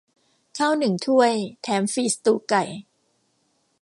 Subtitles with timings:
[0.57, 2.63] ข้าวหนึ่งถ้วยแถมฟรีสตูว์ไก่